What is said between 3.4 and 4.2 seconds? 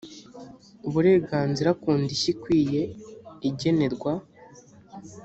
igenerwa